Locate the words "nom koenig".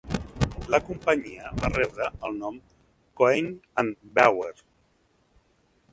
2.39-3.61